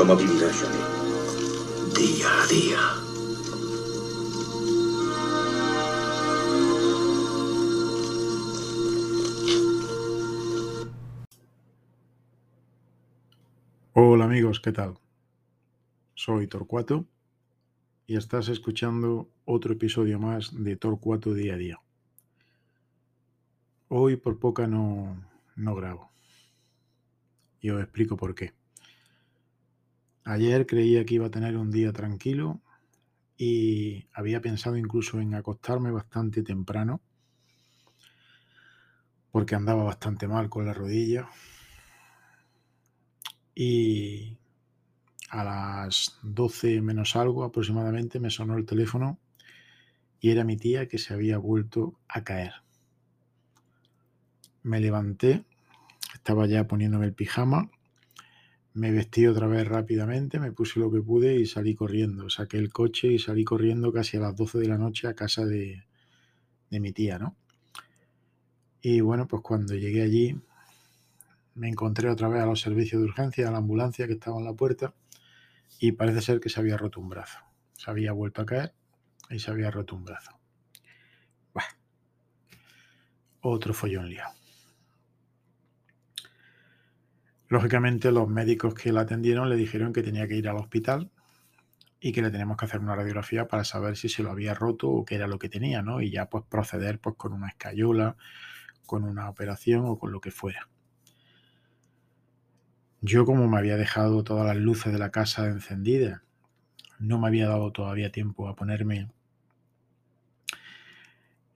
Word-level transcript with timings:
¿Cómo 0.00 0.16
vivirá 0.16 0.48
Johnny? 0.50 0.78
Día 1.94 2.42
a 2.42 2.46
día. 2.46 2.78
Hola 13.92 14.24
amigos, 14.24 14.60
¿qué 14.60 14.72
tal? 14.72 14.98
Soy 16.14 16.46
Torcuato 16.46 17.04
y 18.06 18.16
estás 18.16 18.48
escuchando 18.48 19.28
otro 19.44 19.74
episodio 19.74 20.18
más 20.18 20.64
de 20.64 20.76
Torcuato 20.76 21.34
Día 21.34 21.52
a 21.52 21.58
Día. 21.58 21.80
Hoy 23.88 24.16
por 24.16 24.38
poca 24.38 24.66
no, 24.66 25.22
no 25.56 25.74
grabo 25.74 26.10
y 27.60 27.68
os 27.68 27.82
explico 27.82 28.16
por 28.16 28.34
qué. 28.34 28.59
Ayer 30.30 30.64
creía 30.64 31.04
que 31.04 31.16
iba 31.16 31.26
a 31.26 31.30
tener 31.32 31.56
un 31.56 31.72
día 31.72 31.92
tranquilo 31.92 32.60
y 33.36 34.06
había 34.12 34.40
pensado 34.40 34.76
incluso 34.76 35.20
en 35.20 35.34
acostarme 35.34 35.90
bastante 35.90 36.44
temprano 36.44 37.00
porque 39.32 39.56
andaba 39.56 39.82
bastante 39.82 40.28
mal 40.28 40.48
con 40.48 40.66
la 40.66 40.72
rodilla 40.72 41.28
y 43.56 44.38
a 45.30 45.42
las 45.42 46.16
12 46.22 46.80
menos 46.80 47.16
algo 47.16 47.42
aproximadamente 47.42 48.20
me 48.20 48.30
sonó 48.30 48.56
el 48.56 48.66
teléfono 48.66 49.18
y 50.20 50.30
era 50.30 50.44
mi 50.44 50.56
tía 50.56 50.86
que 50.86 50.98
se 50.98 51.12
había 51.12 51.38
vuelto 51.38 51.98
a 52.06 52.22
caer. 52.22 52.52
Me 54.62 54.78
levanté, 54.78 55.44
estaba 56.14 56.46
ya 56.46 56.68
poniéndome 56.68 57.06
el 57.06 57.14
pijama, 57.14 57.68
me 58.74 58.90
vestí 58.92 59.26
otra 59.26 59.46
vez 59.46 59.66
rápidamente, 59.66 60.38
me 60.38 60.52
puse 60.52 60.78
lo 60.78 60.90
que 60.90 61.00
pude 61.00 61.34
y 61.36 61.46
salí 61.46 61.74
corriendo. 61.74 62.30
Saqué 62.30 62.58
el 62.58 62.72
coche 62.72 63.08
y 63.08 63.18
salí 63.18 63.44
corriendo 63.44 63.92
casi 63.92 64.16
a 64.16 64.20
las 64.20 64.36
12 64.36 64.58
de 64.58 64.68
la 64.68 64.78
noche 64.78 65.08
a 65.08 65.14
casa 65.14 65.44
de, 65.44 65.84
de 66.70 66.80
mi 66.80 66.92
tía, 66.92 67.18
¿no? 67.18 67.36
Y 68.80 69.00
bueno, 69.00 69.26
pues 69.28 69.42
cuando 69.42 69.74
llegué 69.74 70.02
allí 70.02 70.40
me 71.54 71.68
encontré 71.68 72.08
otra 72.08 72.28
vez 72.28 72.42
a 72.42 72.46
los 72.46 72.60
servicios 72.60 73.02
de 73.02 73.08
urgencia, 73.08 73.48
a 73.48 73.50
la 73.50 73.58
ambulancia 73.58 74.06
que 74.06 74.14
estaba 74.14 74.38
en 74.38 74.44
la 74.44 74.54
puerta 74.54 74.94
y 75.78 75.92
parece 75.92 76.22
ser 76.22 76.40
que 76.40 76.48
se 76.48 76.60
había 76.60 76.76
roto 76.76 77.00
un 77.00 77.08
brazo. 77.08 77.38
Se 77.76 77.90
había 77.90 78.12
vuelto 78.12 78.42
a 78.42 78.46
caer 78.46 78.74
y 79.28 79.38
se 79.38 79.50
había 79.50 79.70
roto 79.70 79.96
un 79.96 80.04
brazo. 80.04 80.32
Bah. 81.52 81.64
Otro 83.40 83.74
follón 83.74 84.08
liado. 84.08 84.39
Lógicamente 87.50 88.12
los 88.12 88.28
médicos 88.28 88.74
que 88.74 88.92
la 88.92 89.00
atendieron 89.00 89.48
le 89.50 89.56
dijeron 89.56 89.92
que 89.92 90.04
tenía 90.04 90.28
que 90.28 90.36
ir 90.36 90.48
al 90.48 90.56
hospital 90.56 91.10
y 91.98 92.12
que 92.12 92.22
le 92.22 92.30
tenemos 92.30 92.56
que 92.56 92.64
hacer 92.64 92.78
una 92.78 92.94
radiografía 92.94 93.48
para 93.48 93.64
saber 93.64 93.96
si 93.96 94.08
se 94.08 94.22
lo 94.22 94.30
había 94.30 94.54
roto 94.54 94.88
o 94.88 95.04
qué 95.04 95.16
era 95.16 95.26
lo 95.26 95.40
que 95.40 95.48
tenía, 95.48 95.82
¿no? 95.82 96.00
Y 96.00 96.12
ya 96.12 96.26
pues 96.26 96.44
proceder 96.48 97.00
pues 97.00 97.16
con 97.16 97.32
una 97.32 97.48
escayola, 97.48 98.16
con 98.86 99.02
una 99.02 99.28
operación 99.28 99.84
o 99.84 99.98
con 99.98 100.12
lo 100.12 100.20
que 100.20 100.30
fuera. 100.30 100.68
Yo 103.00 103.24
como 103.24 103.48
me 103.48 103.58
había 103.58 103.76
dejado 103.76 104.22
todas 104.22 104.46
las 104.46 104.56
luces 104.56 104.92
de 104.92 105.00
la 105.00 105.10
casa 105.10 105.46
encendidas, 105.46 106.22
no 107.00 107.18
me 107.18 107.26
había 107.26 107.48
dado 107.48 107.72
todavía 107.72 108.12
tiempo 108.12 108.48
a 108.48 108.54
ponerme 108.54 109.10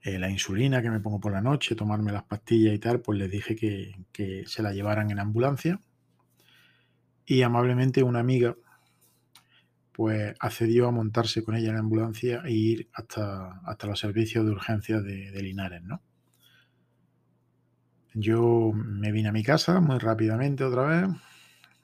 eh, 0.05 0.19
la 0.19 0.29
insulina 0.29 0.81
que 0.81 0.91
me 0.91 0.99
pongo 0.99 1.19
por 1.19 1.31
la 1.31 1.41
noche, 1.41 1.75
tomarme 1.75 2.11
las 2.11 2.23
pastillas 2.23 2.73
y 2.73 2.79
tal, 2.79 3.01
pues 3.01 3.19
les 3.19 3.29
dije 3.29 3.55
que, 3.55 4.05
que 4.11 4.43
se 4.45 4.61
la 4.63 4.71
llevaran 4.71 5.11
en 5.11 5.19
ambulancia. 5.19 5.81
Y 7.25 7.41
amablemente 7.41 8.03
una 8.03 8.19
amiga 8.19 8.55
pues 9.95 10.35
accedió 10.39 10.87
a 10.87 10.91
montarse 10.91 11.41
con 11.41 11.55
ella 11.55 11.69
en 11.69 11.75
la 11.75 11.79
ambulancia 11.79 12.41
e 12.45 12.51
ir 12.51 12.89
hasta, 12.93 13.61
hasta 13.65 13.87
los 13.87 13.97
servicios 13.97 14.45
de 14.45 14.51
urgencia 14.51 14.99
de, 14.99 15.41
Linares, 15.41 15.83
¿no? 15.83 16.01
Yo 18.13 18.73
me 18.73 19.11
vine 19.13 19.29
a 19.29 19.31
mi 19.31 19.41
casa 19.41 19.79
muy 19.79 19.97
rápidamente 19.97 20.65
otra 20.65 20.83
vez, 20.83 21.09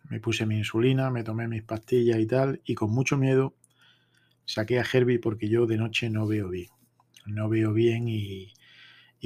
me 0.09 0.19
puse 0.19 0.45
mi 0.45 0.57
insulina, 0.57 1.09
me 1.09 1.23
tomé 1.23 1.47
mis 1.47 1.63
pastillas 1.63 2.19
y 2.19 2.27
tal, 2.27 2.61
y 2.65 2.75
con 2.75 2.91
mucho 2.91 3.17
miedo 3.17 3.55
saqué 4.45 4.79
a 4.79 4.85
Herbie 4.91 5.19
porque 5.19 5.47
yo 5.47 5.65
de 5.65 5.77
noche 5.77 6.09
no 6.09 6.27
veo 6.27 6.49
bien. 6.49 6.69
No 7.25 7.49
veo 7.49 7.73
bien 7.73 8.07
y, 8.07 8.53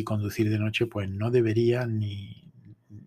conducir 0.04 0.50
de 0.50 0.60
noche 0.60 0.88
pues 0.88 1.10
no 1.10 1.32
debería 1.32 1.86
ni, 1.86 2.52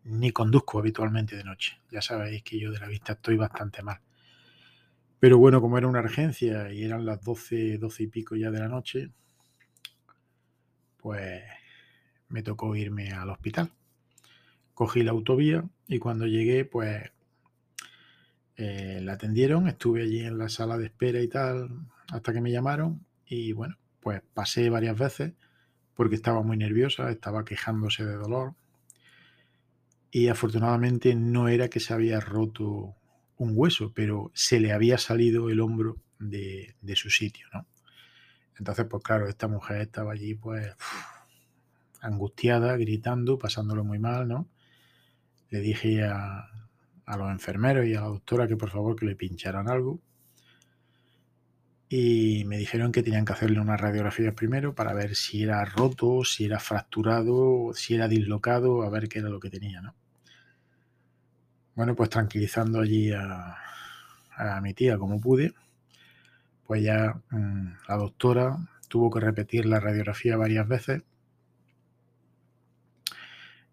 ni 0.04 0.30
conduzco 0.30 0.78
habitualmente 0.78 1.36
de 1.36 1.44
noche. 1.44 1.80
Ya 1.90 2.02
sabéis 2.02 2.42
que 2.42 2.58
yo 2.58 2.72
de 2.72 2.80
la 2.80 2.88
vista 2.88 3.12
estoy 3.12 3.36
bastante 3.36 3.82
mal. 3.82 4.00
Pero 5.20 5.38
bueno, 5.38 5.60
como 5.60 5.78
era 5.78 5.86
una 5.86 6.00
urgencia 6.00 6.72
y 6.72 6.84
eran 6.84 7.04
las 7.04 7.22
12, 7.22 7.78
12 7.78 8.02
y 8.04 8.06
pico 8.06 8.36
ya 8.36 8.50
de 8.50 8.60
la 8.60 8.68
noche, 8.68 9.10
pues 10.96 11.42
me 12.28 12.42
tocó 12.42 12.76
irme 12.76 13.12
al 13.12 13.30
hospital. 13.30 13.72
Cogí 14.74 15.02
la 15.02 15.10
autovía 15.10 15.64
y 15.88 15.98
cuando 15.98 16.26
llegué, 16.26 16.64
pues 16.64 17.10
eh, 18.56 19.00
la 19.02 19.14
atendieron, 19.14 19.68
estuve 19.68 20.02
allí 20.02 20.20
en 20.20 20.38
la 20.38 20.48
sala 20.48 20.78
de 20.78 20.86
espera 20.86 21.20
y 21.20 21.28
tal, 21.28 21.86
hasta 22.12 22.32
que 22.32 22.40
me 22.40 22.52
llamaron 22.52 23.04
y 23.26 23.52
bueno, 23.52 23.76
pues 24.00 24.22
pasé 24.34 24.70
varias 24.70 24.98
veces 24.98 25.32
porque 25.94 26.14
estaba 26.14 26.42
muy 26.42 26.56
nerviosa, 26.56 27.10
estaba 27.10 27.44
quejándose 27.44 28.04
de 28.04 28.14
dolor 28.14 28.54
y 30.10 30.28
afortunadamente 30.28 31.14
no 31.14 31.48
era 31.48 31.68
que 31.68 31.80
se 31.80 31.92
había 31.92 32.20
roto 32.20 32.94
un 33.36 33.52
hueso, 33.54 33.92
pero 33.94 34.30
se 34.34 34.60
le 34.60 34.72
había 34.72 34.98
salido 34.98 35.50
el 35.50 35.60
hombro 35.60 35.96
de, 36.18 36.74
de 36.80 36.96
su 36.96 37.10
sitio, 37.10 37.46
¿no? 37.52 37.66
Entonces, 38.58 38.86
pues 38.90 39.02
claro, 39.04 39.28
esta 39.28 39.46
mujer 39.46 39.82
estaba 39.82 40.12
allí 40.12 40.34
pues 40.34 40.74
angustiada, 42.00 42.76
gritando, 42.76 43.38
pasándolo 43.38 43.84
muy 43.84 43.98
mal, 43.98 44.26
¿no? 44.26 44.48
Le 45.50 45.60
dije 45.60 46.04
a, 46.04 46.48
a 47.06 47.16
los 47.16 47.30
enfermeros 47.30 47.86
y 47.86 47.94
a 47.94 48.00
la 48.00 48.08
doctora 48.08 48.48
que 48.48 48.56
por 48.56 48.70
favor 48.70 48.96
que 48.96 49.06
le 49.06 49.16
pincharan 49.16 49.68
algo. 49.68 50.00
Y 51.88 52.44
me 52.44 52.58
dijeron 52.58 52.92
que 52.92 53.02
tenían 53.02 53.24
que 53.24 53.32
hacerle 53.32 53.60
una 53.60 53.76
radiografía 53.76 54.32
primero 54.32 54.74
para 54.74 54.92
ver 54.92 55.14
si 55.14 55.42
era 55.42 55.64
roto, 55.64 56.22
si 56.24 56.44
era 56.44 56.60
fracturado, 56.60 57.72
si 57.74 57.94
era 57.94 58.08
dislocado, 58.08 58.82
a 58.82 58.90
ver 58.90 59.08
qué 59.08 59.20
era 59.20 59.30
lo 59.30 59.40
que 59.40 59.50
tenía, 59.50 59.80
¿no? 59.80 59.94
Bueno, 61.74 61.94
pues 61.94 62.10
tranquilizando 62.10 62.80
allí 62.80 63.12
a, 63.12 63.56
mi 64.62 64.74
tía 64.74 64.98
como 64.98 65.20
pude, 65.20 65.54
pues 66.66 66.82
ya 66.82 67.20
mmm, 67.30 67.72
la 67.88 67.96
doctora 67.96 68.56
tuvo 68.88 69.10
que 69.10 69.20
repetir 69.20 69.66
la 69.66 69.80
radiografía 69.80 70.36
varias 70.36 70.66
veces 70.68 71.02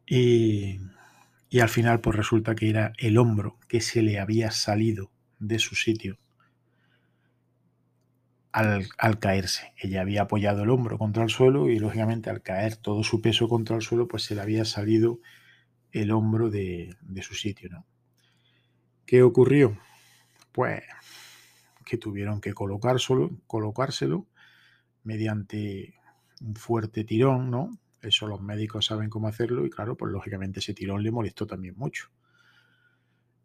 y 0.06 0.80
y 1.56 1.62
al 1.62 1.70
final 1.70 2.02
pues 2.02 2.18
resulta 2.18 2.54
que 2.54 2.70
era 2.70 2.92
el 2.98 3.18
hombro 3.18 3.58
que 3.70 3.80
se 3.80 4.02
le 4.02 4.20
había 4.20 4.52
salido 4.52 5.10
de 5.40 5.58
su 5.58 5.74
sitio 5.74 6.18
al, 8.56 9.20
caerse. 9.20 9.74
Ella 9.78 10.00
había 10.00 10.24
apoyado 10.24 10.64
el 10.64 10.70
hombro 10.70 10.98
contra 10.98 11.24
el 11.24 11.30
suelo 11.30 11.70
y 11.70 11.78
lógicamente 11.78 12.30
al 12.30 12.42
caer 12.42 12.78
todo 12.78 13.04
su 13.04 13.22
peso 13.22 13.50
contra 13.50 13.76
el 13.76 13.82
suelo 13.82 14.08
pues 14.08 14.24
se 14.24 14.34
le 14.34 14.42
había 14.42 14.64
salido 14.64 15.20
el 15.92 16.12
hombro 16.12 16.50
de, 16.50 16.96
de 17.02 17.22
su 17.22 17.36
sitio. 17.36 17.70
¿no? 17.70 17.86
¿Qué 19.06 19.24
ocurrió? 19.24 19.78
Pues 20.54 20.84
que 21.84 21.98
tuvieron 21.98 22.40
que 22.40 22.54
colocárselo, 22.54 23.30
colocárselo 23.46 24.26
mediante 25.04 25.94
un 26.40 26.56
fuerte 26.56 27.04
tirón, 27.04 27.52
¿no? 27.52 27.78
Eso 28.02 28.26
los 28.26 28.42
médicos 28.42 28.86
saben 28.86 29.10
cómo 29.10 29.28
hacerlo 29.28 29.66
y 29.66 29.70
claro, 29.70 29.98
pues 29.98 30.14
lógicamente 30.14 30.62
ese 30.62 30.74
tirón 30.74 31.04
le 31.04 31.12
molestó 31.12 31.46
también 31.46 31.76
mucho. 31.78 32.10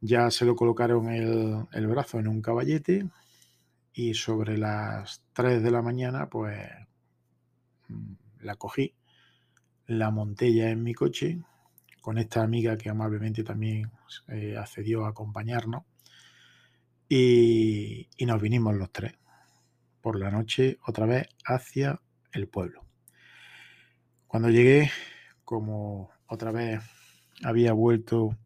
Ya 0.00 0.30
se 0.30 0.44
lo 0.44 0.54
colocaron 0.54 1.10
el, 1.10 1.66
el 1.72 1.86
brazo 1.88 2.20
en 2.20 2.28
un 2.28 2.40
caballete 2.40 3.08
y 3.92 4.14
sobre 4.14 4.56
las 4.56 5.22
3 5.32 5.62
de 5.62 5.70
la 5.70 5.82
mañana 5.82 6.28
pues 6.28 6.58
mm, 7.88 8.12
la 8.40 8.56
cogí, 8.56 8.94
la 9.86 10.10
monté 10.10 10.54
ya 10.54 10.70
en 10.70 10.82
mi 10.82 10.94
coche 10.94 11.40
con 12.00 12.18
esta 12.18 12.42
amiga 12.42 12.76
que 12.76 12.88
amablemente 12.88 13.44
también 13.44 13.90
eh, 14.28 14.56
accedió 14.56 15.04
a 15.04 15.10
acompañarnos 15.10 15.84
y, 17.08 18.08
y 18.16 18.26
nos 18.26 18.40
vinimos 18.40 18.74
los 18.74 18.90
tres 18.92 19.14
por 20.00 20.18
la 20.18 20.30
noche 20.30 20.78
otra 20.86 21.06
vez 21.06 21.28
hacia 21.44 22.00
el 22.32 22.48
pueblo. 22.48 22.86
Cuando 24.26 24.48
llegué, 24.48 24.90
como 25.44 26.10
otra 26.26 26.52
vez 26.52 26.80
había 27.42 27.72
vuelto 27.72 28.36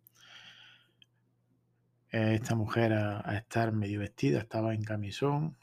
esta 2.14 2.54
mujer 2.54 2.92
a, 2.92 3.36
estar 3.36 3.72
medio 3.72 4.00
vestida, 4.00 4.40
estaba 4.40 4.74
en 4.74 4.84
camisón, 4.84 5.56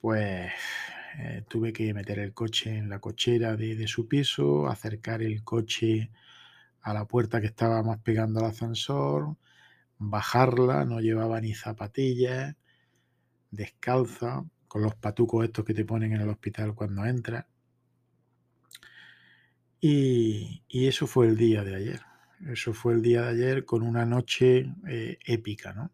pues 0.00 0.52
eh, 1.18 1.44
tuve 1.48 1.72
que 1.72 1.92
meter 1.94 2.18
el 2.18 2.32
coche 2.32 2.76
en 2.76 2.88
la 2.88 3.00
cochera 3.00 3.56
de, 3.56 3.76
de, 3.76 3.86
su 3.88 4.08
piso, 4.08 4.68
acercar 4.68 5.22
el 5.22 5.44
coche 5.44 6.10
a 6.82 6.94
la 6.94 7.06
puerta 7.06 7.40
que 7.40 7.48
estaba 7.48 7.82
más 7.82 7.98
pegando 8.00 8.40
al 8.40 8.46
ascensor, 8.46 9.36
bajarla, 9.98 10.84
no 10.84 11.00
llevaba 11.00 11.40
ni 11.40 11.54
zapatillas, 11.54 12.56
descalza, 13.50 14.44
con 14.70 14.82
los 14.82 14.94
patucos 14.94 15.44
estos 15.44 15.64
que 15.64 15.74
te 15.74 15.84
ponen 15.84 16.12
en 16.12 16.20
el 16.20 16.28
hospital 16.28 16.76
cuando 16.76 17.04
entras. 17.04 17.44
Y, 19.80 20.62
eso 20.68 21.08
fue 21.08 21.26
el 21.26 21.36
día 21.36 21.64
de 21.64 21.74
ayer. 21.74 22.09
Eso 22.46 22.72
fue 22.72 22.94
el 22.94 23.02
día 23.02 23.22
de 23.22 23.28
ayer 23.28 23.64
con 23.64 23.82
una 23.82 24.06
noche 24.06 24.72
eh, 24.88 25.18
épica, 25.26 25.72
¿no? 25.74 25.90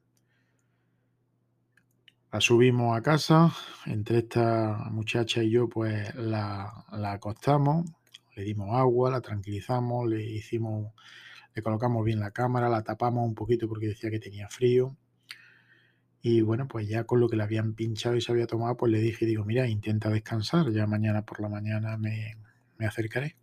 La 2.32 2.40
subimos 2.40 2.96
a 2.96 3.02
casa, 3.02 3.52
entre 3.86 4.18
esta 4.18 4.88
muchacha 4.90 5.42
y 5.42 5.50
yo, 5.50 5.68
pues 5.68 6.14
la, 6.14 6.84
la 6.92 7.12
acostamos, 7.12 7.90
le 8.34 8.44
dimos 8.44 8.74
agua, 8.76 9.10
la 9.10 9.20
tranquilizamos, 9.20 10.08
le 10.08 10.22
hicimos, 10.22 10.92
le 11.54 11.62
colocamos 11.62 12.04
bien 12.04 12.20
la 12.20 12.30
cámara, 12.32 12.68
la 12.68 12.82
tapamos 12.82 13.26
un 13.26 13.34
poquito 13.34 13.68
porque 13.68 13.88
decía 13.88 14.10
que 14.10 14.20
tenía 14.20 14.48
frío. 14.48 14.96
Y 16.20 16.42
bueno, 16.42 16.68
pues 16.68 16.88
ya 16.88 17.04
con 17.04 17.20
lo 17.20 17.28
que 17.28 17.36
le 17.36 17.44
habían 17.44 17.74
pinchado 17.74 18.16
y 18.16 18.20
se 18.20 18.32
había 18.32 18.46
tomado, 18.46 18.76
pues 18.76 18.92
le 18.92 19.00
dije, 19.00 19.26
digo, 19.26 19.44
mira, 19.44 19.66
intenta 19.66 20.10
descansar, 20.10 20.70
ya 20.72 20.86
mañana 20.86 21.22
por 21.22 21.40
la 21.40 21.48
mañana 21.48 21.96
me, 21.96 22.36
me 22.78 22.86
acercaré. 22.86 23.36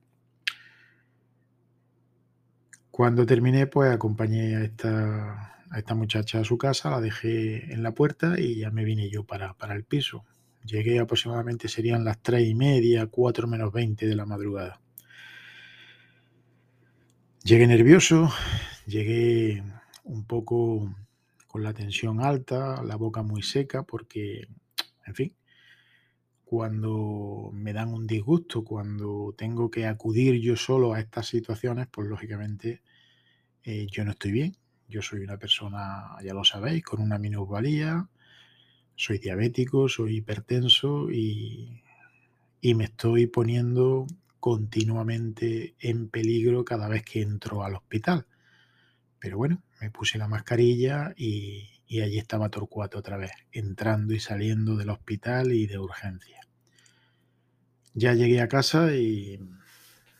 Cuando 2.94 3.26
terminé, 3.26 3.66
pues 3.66 3.92
acompañé 3.92 4.56
a 4.56 4.64
esta, 4.64 5.58
a 5.72 5.80
esta 5.80 5.96
muchacha 5.96 6.42
a 6.42 6.44
su 6.44 6.60
casa, 6.60 6.92
la 6.92 7.02
dejé 7.02 7.74
en 7.74 7.82
la 7.82 7.94
puerta 7.94 8.40
y 8.40 8.58
ya 8.60 8.70
me 8.70 8.84
vine 8.84 9.10
yo 9.10 9.24
para, 9.24 9.56
para 9.56 9.74
el 9.74 9.84
piso. 9.84 10.26
Llegué 10.64 11.00
aproximadamente, 11.00 11.68
serían 11.68 12.06
las 12.06 12.22
tres 12.22 12.48
y 12.48 12.54
media, 12.54 13.08
cuatro 13.08 13.48
menos 13.48 13.74
veinte 13.74 14.06
de 14.06 14.16
la 14.16 14.28
madrugada. 14.28 14.80
Llegué 17.44 17.66
nervioso, 17.66 18.32
llegué 18.86 19.64
un 20.04 20.26
poco 20.26 20.96
con 21.48 21.64
la 21.64 21.74
tensión 21.74 22.22
alta, 22.22 22.84
la 22.84 22.96
boca 22.96 23.24
muy 23.24 23.42
seca, 23.42 23.82
porque, 23.82 24.48
en 25.08 25.16
fin, 25.16 25.36
cuando 26.54 27.50
me 27.52 27.74
dan 27.74 27.92
un 27.96 28.06
disgusto, 28.06 28.64
cuando 28.64 29.34
tengo 29.36 29.72
que 29.72 29.88
acudir 29.88 30.40
yo 30.40 30.56
solo 30.56 30.94
a 30.94 31.00
estas 31.00 31.26
situaciones, 31.26 31.88
pues 31.90 32.08
lógicamente 32.08 32.84
eh, 33.64 33.88
yo 33.90 34.06
no 34.06 34.12
estoy 34.12 34.34
bien. 34.34 34.56
Yo 34.88 35.02
soy 35.02 35.22
una 35.22 35.40
persona, 35.40 36.16
ya 36.24 36.36
lo 36.36 36.44
sabéis, 36.44 36.84
con 36.84 37.02
una 37.02 37.18
minusvalía, 37.18 38.08
soy 38.96 39.18
diabético, 39.18 39.90
soy 39.90 40.18
hipertenso 40.18 41.10
y, 41.10 41.82
y 42.62 42.76
me 42.76 42.84
estoy 42.84 43.26
poniendo 43.26 44.06
continuamente 44.40 45.74
en 45.80 46.08
peligro 46.08 46.64
cada 46.64 46.88
vez 46.88 47.04
que 47.04 47.24
entro 47.24 47.64
al 47.64 47.74
hospital. 47.74 48.28
Pero 49.18 49.38
bueno, 49.38 49.64
me 49.82 49.90
puse 49.90 50.20
la 50.20 50.28
mascarilla 50.28 51.16
y, 51.18 51.68
y 51.94 52.02
allí 52.02 52.18
estaba 52.18 52.50
Torcuato 52.50 52.98
otra 52.98 53.18
vez, 53.18 53.34
entrando 53.52 54.16
y 54.16 54.20
saliendo 54.20 54.76
del 54.76 54.90
hospital 54.90 55.52
y 55.52 55.68
de 55.68 55.78
urgencia. 55.78 56.42
Ya 57.94 58.14
llegué 58.14 58.42
a 58.42 58.48
casa 58.48 58.96
y 58.96 59.40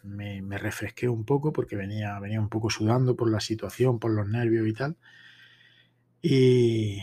me, 0.04 0.56
refresqué 0.60 1.10
un 1.10 1.26
poco 1.26 1.52
porque 1.52 1.76
venía, 1.76 2.20
venía 2.20 2.40
un 2.40 2.50
poco 2.50 2.70
sudando 2.70 3.16
por 3.16 3.32
la 3.32 3.40
situación, 3.40 3.98
por 3.98 4.12
los 4.12 4.28
nervios 4.28 4.68
y 4.68 4.74
tal. 4.74 4.98
Y, 6.22 7.02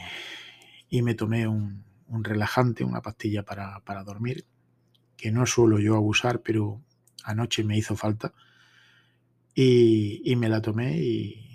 me 1.02 1.14
tomé 1.14 1.48
un, 1.48 1.84
relajante, 2.08 2.84
una 2.84 3.02
pastilla 3.02 3.42
para, 3.42 4.04
dormir, 4.04 4.44
que 5.16 5.32
no 5.32 5.46
suelo 5.46 5.80
yo 5.80 5.96
abusar, 5.96 6.42
pero 6.42 6.80
anoche 7.24 7.64
me 7.64 7.76
hizo 7.76 7.96
falta. 7.96 8.34
Y, 9.52 10.32
me 10.36 10.48
la 10.48 10.62
tomé 10.62 10.96
y, 10.96 11.49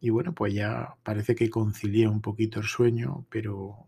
y, 0.00 0.10
bueno, 0.10 0.34
pues 0.34 0.54
ya 0.54 0.94
parece 1.02 1.34
que 1.34 1.50
concilié 1.50 2.08
un 2.08 2.20
poquito 2.20 2.60
el 2.60 2.66
sueño, 2.66 3.26
pero 3.30 3.86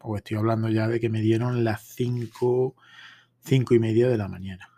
os 0.00 0.16
estoy 0.18 0.36
hablando 0.36 0.68
ya 0.68 0.88
de 0.88 1.00
que 1.00 1.08
me 1.08 1.20
dieron 1.20 1.64
las 1.64 1.82
cinco 1.82 2.74
cinco 3.44 3.74
y 3.74 3.78
media 3.78 4.08
de 4.08 4.16
la 4.18 4.28
mañana. 4.28 4.68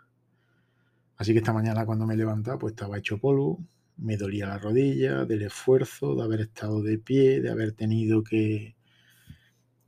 Así 1.17 1.33
que 1.33 1.39
esta 1.39 1.53
mañana 1.53 1.85
cuando 1.85 2.05
me 2.05 2.17
levantaba 2.17 2.59
pues 2.59 2.73
estaba 2.73 2.97
hecho 2.97 3.17
polvo, 3.17 3.59
me 3.97 4.17
dolía 4.17 4.47
la 4.47 4.59
rodilla 4.59 5.25
del 5.25 5.43
esfuerzo, 5.43 6.15
de 6.15 6.23
haber 6.23 6.41
estado 6.41 6.83
de 6.83 6.97
pie, 6.99 7.41
de 7.41 7.49
haber 7.49 7.71
tenido 7.71 8.23
que, 8.23 8.75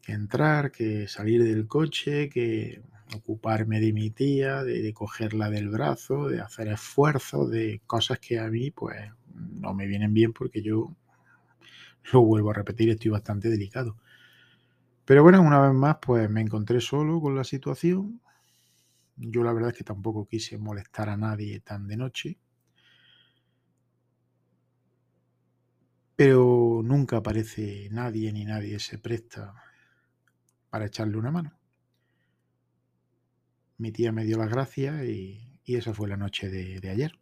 entrar, 0.07 0.71
que 0.71 1.07
salir 1.07 1.43
del 1.43 1.67
coche, 1.67 2.29
que 2.29 2.81
ocuparme 3.15 3.79
de 3.79 3.93
mi 3.93 4.09
tía, 4.09 4.63
de, 4.63 4.81
de, 4.81 4.93
cogerla 4.93 5.49
del 5.49 5.69
brazo, 5.69 6.27
de 6.29 6.41
hacer 6.41 6.67
esfuerzos, 6.69 7.51
de 7.51 7.81
cosas 7.85 8.19
que 8.19 8.39
a 8.39 8.47
mí 8.49 8.71
pues 8.71 8.97
no 9.39 9.74
me 9.74 9.88
vienen 9.88 10.13
bien 10.13 10.33
porque 10.33 10.62
yo 10.62 10.95
lo 12.12 12.21
vuelvo 12.21 12.51
a 12.51 12.53
repetir, 12.53 12.89
estoy 12.89 13.12
bastante 13.12 13.50
delicado. 13.50 13.97
Pero 15.06 15.24
bueno, 15.24 15.41
una 15.41 15.59
vez 15.59 15.74
más 15.74 15.97
pues 16.01 16.30
me 16.30 16.41
encontré 16.41 16.81
solo 16.81 17.19
con 17.19 17.36
la 17.36 17.44
situación, 17.44 18.21
yo 19.15 19.44
la 19.44 19.53
verdad 19.53 19.71
es 19.71 19.77
que 19.77 19.83
tampoco 19.83 20.27
quise 20.27 20.57
molestar 20.57 21.09
a 21.09 21.18
nadie 21.18 21.59
tan 21.59 21.88
de 21.88 21.97
noche. 21.97 22.38
Pero 26.15 26.81
nunca 26.83 27.18
aparece 27.18 27.89
nadie 27.91 28.31
ni 28.33 28.45
nadie 28.45 28.80
se 28.80 28.97
presta 28.97 29.53
para 30.69 30.86
echarle 30.86 31.18
una 31.18 31.31
mano. 31.31 31.57
Mi 33.77 33.91
tía 33.91 34.12
me 34.12 34.25
dio 34.25 34.38
las 34.38 34.50
gracias 34.50 35.03
y, 35.06 35.45
esa 35.65 35.94
fue 35.94 36.07
la 36.07 36.18
noche 36.18 36.50
de, 36.50 36.80
de 36.80 36.89
ayer. 36.89 37.19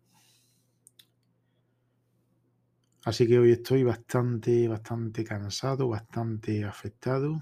Así 3.07 3.25
que 3.25 3.39
hoy 3.39 3.53
estoy 3.53 3.83
bastante, 3.83 4.67
bastante 4.67 5.23
cansado, 5.23 5.87
bastante 5.87 6.65
afectado 6.65 7.41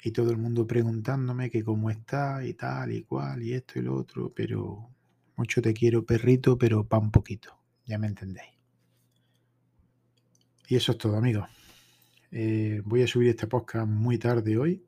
y 0.00 0.12
todo 0.12 0.30
el 0.30 0.36
mundo 0.36 0.68
preguntándome 0.68 1.50
que 1.50 1.64
cómo 1.64 1.90
está 1.90 2.44
y 2.44 2.54
tal 2.54 2.92
y 2.92 3.02
cual 3.02 3.42
y 3.42 3.54
esto 3.54 3.80
y 3.80 3.82
lo 3.82 3.96
otro, 3.96 4.32
pero 4.32 4.88
mucho 5.34 5.60
te 5.60 5.74
quiero 5.74 6.06
perrito, 6.06 6.56
pero 6.56 6.86
pa' 6.86 6.98
un 6.98 7.10
poquito, 7.10 7.58
ya 7.86 7.98
me 7.98 8.06
entendéis. 8.06 8.52
Y 10.68 10.76
eso 10.76 10.92
es 10.92 10.98
todo 10.98 11.16
amigos. 11.16 11.48
Eh, 12.30 12.82
voy 12.84 13.02
a 13.02 13.08
subir 13.08 13.30
este 13.30 13.48
podcast 13.48 13.88
muy 13.88 14.16
tarde 14.16 14.56
hoy, 14.56 14.86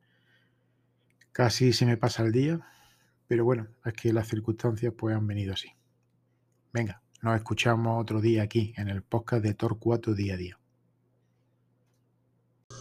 casi 1.33 1.73
se 1.73 1.85
me 1.85 1.97
pasa 1.97 2.23
el 2.23 2.31
día, 2.31 2.61
pero 3.27 3.43
bueno, 3.43 3.67
es 3.83 3.91
que 3.91 4.13
las 4.13 4.29
circunstancias 4.29 4.93
pues 4.97 5.13
han 5.13 5.27
venido 5.27 5.51
así. 5.51 5.67
Venga, 6.71 7.01
nos 7.21 7.35
escuchamos 7.35 8.01
otro 8.01 8.21
día 8.21 8.43
aquí 8.43 8.73
en 8.77 8.89
el 8.89 9.01
podcast 9.01 9.43
de 9.43 9.53
Tor 9.53 9.77
4 9.79 10.13
día 10.13 10.33
a 10.33 10.37
día. 10.37 10.59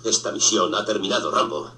Esta 0.05 0.33
misión 0.33 0.75
ha 0.75 0.85
terminado, 0.85 1.31
Rambo. 1.31 1.73